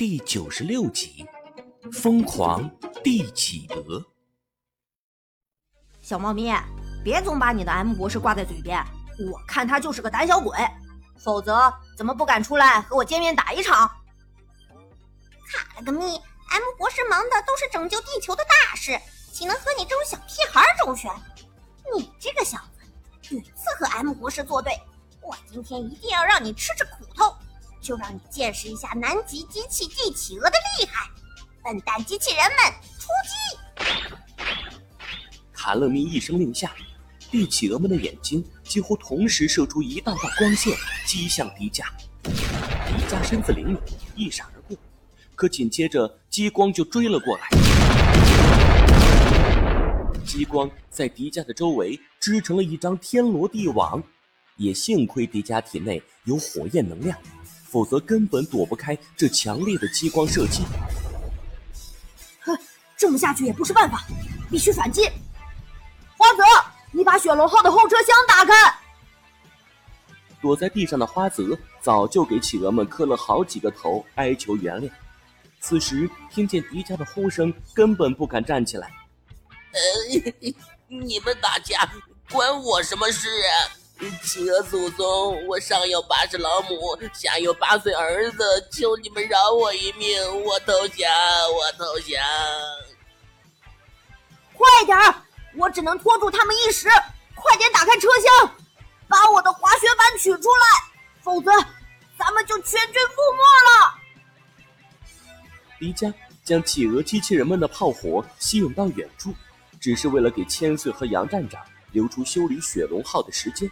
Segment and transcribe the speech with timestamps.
[0.00, 1.26] 第九十六集，
[1.92, 2.70] 疯狂
[3.04, 4.02] 地企鹅。
[6.00, 6.50] 小猫咪，
[7.04, 8.82] 别总把你的 M 博士挂在嘴边，
[9.30, 10.56] 我看他就是个胆小鬼，
[11.18, 13.86] 否则怎么不敢出来和我见面打一场？
[15.46, 18.98] 卡了个咪，M 博士忙的都是拯救地球的大事，
[19.30, 21.12] 岂能和你这种小屁孩周旋？
[21.94, 24.72] 你这个小子，屡次和 M 博士作对，
[25.20, 26.99] 我今天一定要让你吃吃苦。
[27.80, 31.08] 就让你见识一下南极机器帝企鹅的厉害！
[31.62, 33.32] 笨蛋机器人们，出击！
[35.52, 36.74] 卡勒咪一声令下，
[37.30, 40.74] 帝企鹅们的眼睛几乎同时射出一道道光线，
[41.06, 41.84] 击向迪迦。
[42.22, 42.32] 迪
[43.08, 43.78] 迦身子灵敏，
[44.14, 44.76] 一闪而过，
[45.34, 47.48] 可紧接着激光就追了过来。
[50.24, 54.02] 激光在迪迦的周围织成了一张天罗地网，
[54.56, 57.18] 也幸亏迪迦体内有火焰能量。
[57.70, 60.64] 否则根本躲不开这强烈的激光射击。
[62.40, 62.58] 哼，
[62.96, 64.02] 这么下去也不是办法，
[64.50, 65.04] 必须反击。
[66.16, 66.42] 花泽，
[66.90, 68.52] 你把雪龙号的后车厢打开。
[70.42, 74.90] 躲在地上的花泽早就给企鹅们磕了好几个头，哀求原谅。
[75.60, 78.90] 此时听见迪迦的呼声，根本不敢站起来。
[79.72, 80.50] 呃，
[80.88, 81.88] 你们打架
[82.30, 83.52] 关我什么事啊？
[84.22, 91.10] 企鹅祖宗，我上有八十老母，下有八岁儿子，求你们饶我一命，我投降，
[91.54, 92.18] 我投降！
[94.54, 95.14] 快点儿，
[95.54, 96.88] 我只能拖住他们一时，
[97.34, 98.56] 快点打开车厢，
[99.06, 100.64] 把我的滑雪板取出来，
[101.22, 101.50] 否则
[102.18, 103.94] 咱们就全军覆没了。
[105.78, 106.12] 迪迦
[106.42, 109.34] 将企鹅机器人们的炮火吸引到远处，
[109.78, 111.62] 只是为了给千岁和杨站长
[111.92, 113.70] 留出修理雪龙号的时间。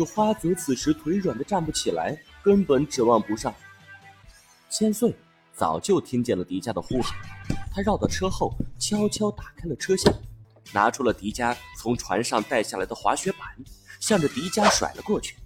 [0.00, 3.54] 可花泽此时腿软的站不起来，根本指望不上。
[4.70, 5.14] 千岁
[5.52, 7.18] 早就听见了迪迦的呼喊，
[7.70, 10.10] 他绕到车后，悄悄打开了车厢，
[10.72, 13.40] 拿出了迪迦从船上带下来的滑雪板，
[14.00, 15.36] 向着迪迦甩了过去。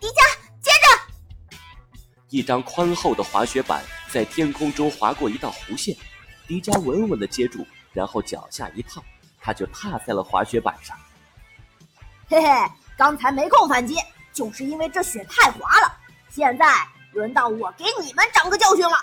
[0.00, 1.56] 迪迦，接着！
[2.30, 5.96] 一张宽厚的滑雪板在天空中划过一道弧线，
[6.48, 9.00] 迪迦稳稳的接住，然后脚下一踏，
[9.38, 10.98] 他就踏在了滑雪板上。
[12.26, 12.48] 嘿嘿。
[12.96, 13.96] 刚才没空反击，
[14.32, 15.92] 就是因为这雪太滑了。
[16.30, 16.66] 现在
[17.12, 18.96] 轮到我给你们长个教训了。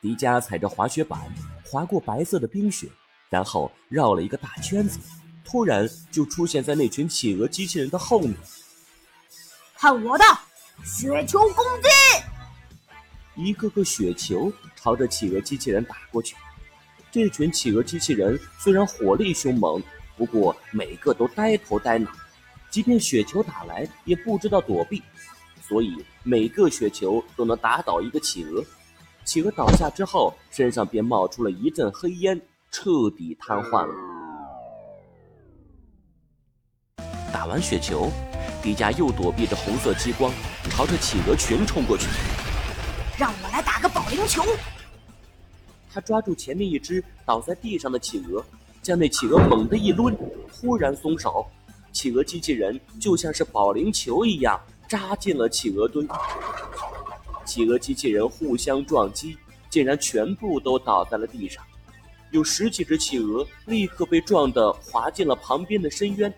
[0.00, 1.20] 迪迦踩着滑雪板
[1.64, 2.88] 滑过白色的冰雪，
[3.30, 4.98] 然后绕了一个大圈子，
[5.44, 8.34] 突然就出现在那群企鹅机器人的后面。
[9.76, 10.24] 看我的
[10.84, 11.88] 雪球攻击！
[13.36, 16.34] 一个个雪球朝着企鹅机器人打过去。
[17.12, 19.82] 这群企鹅机器人虽然火力凶猛，
[20.16, 22.10] 不过每个都呆头呆脑。
[22.72, 25.02] 即便雪球打来，也不知道躲避，
[25.60, 28.64] 所以每个雪球都能打倒一个企鹅。
[29.26, 32.40] 企鹅倒下之后，身上便冒出了一阵黑烟，
[32.70, 33.94] 彻底瘫痪了。
[37.30, 38.10] 打完雪球，
[38.62, 40.32] 迪迦又躲避着红色激光，
[40.70, 42.06] 朝着企鹅群冲过去。
[43.18, 44.42] 让我来打个保龄球！
[45.92, 48.42] 他抓住前面一只倒在地上的企鹅，
[48.80, 50.16] 将那企鹅猛地一抡，
[50.50, 51.46] 突然松手。
[51.92, 56.06] 企鹅机器人就像是保龄球一样扎进了企鹅堆，
[57.44, 59.36] 企鹅机器人互相撞击，
[59.68, 61.62] 竟然全部都倒在了地上。
[62.30, 66.32] 有十几只企鹅立刻被撞得滑进了旁边的深渊。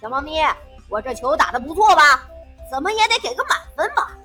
[0.00, 0.40] 小猫咪，
[0.88, 2.26] 我这球打的不错吧？
[2.70, 4.16] 怎么也得给个满分吧？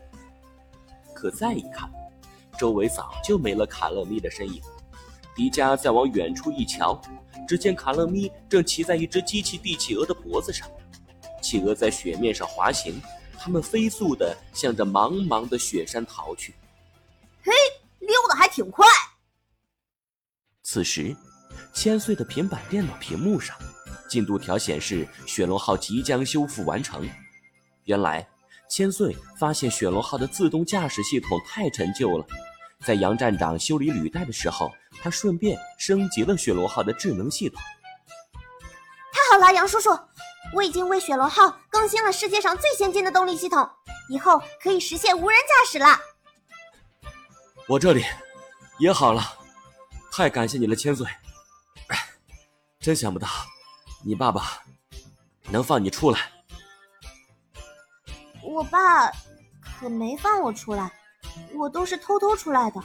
[1.13, 1.89] 可再一看，
[2.57, 4.61] 周围早就没了卡乐咪的身影。
[5.37, 6.99] 迪迦再往远处一瞧。
[7.47, 10.67] 只见卡勒咪正骑在一只机器帝企鹅的脖子上，
[11.41, 13.01] 企鹅在雪面上滑行，
[13.37, 16.53] 它们飞速地向着茫茫的雪山逃去。
[17.41, 17.53] 嘿，
[17.99, 18.85] 溜得还挺快。
[20.63, 21.15] 此时，
[21.73, 23.55] 千岁的平板电脑屏幕上，
[24.09, 27.07] 进度条显示雪龙号即将修复完成。
[27.85, 28.27] 原来，
[28.69, 32.27] 千岁发现雪龙号的自动驾驶系统太陈旧了。
[32.85, 34.71] 在杨站长修理履带的时候，
[35.01, 37.62] 他顺便升级了雪龙号的智能系统。
[39.12, 39.89] 太好了，杨叔叔，
[40.53, 43.69] 我已经为雪龙号更新了世界上最先进的动力系统，
[44.09, 46.00] 以后可以实现无人驾驶了。
[47.68, 48.06] 我这里
[48.79, 49.21] 也好了，
[50.12, 51.06] 太感谢你了，千岁！
[52.79, 53.27] 真想不到，
[54.06, 54.63] 你爸爸
[55.50, 56.31] 能放你出来。
[58.41, 59.12] 我爸
[59.62, 60.96] 可没放我出来。
[61.56, 62.81] 我都是偷偷出来的。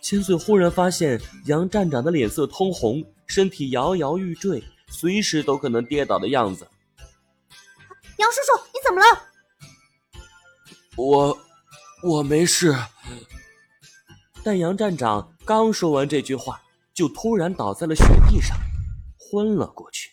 [0.00, 6.68] 千岁忽然发现杨站长的脸色通红，身体摇摇欲坠，随时都可能跌倒的样子。
[8.18, 9.06] 杨叔叔，你怎么了？
[10.96, 11.38] 我
[12.02, 12.76] 我没事。
[14.44, 16.60] 但杨站长刚说完这句话，
[16.92, 18.56] 就突然倒在了雪地上，
[19.18, 20.11] 昏了过去。